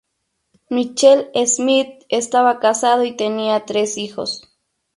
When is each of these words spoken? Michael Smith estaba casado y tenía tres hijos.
Michael 0.71 1.29
Smith 1.45 2.05
estaba 2.09 2.57
casado 2.59 3.03
y 3.05 3.15
tenía 3.15 3.65
tres 3.67 3.99
hijos. 3.99 4.51